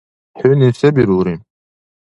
[0.37, 1.35] ХӀуни се бирулри?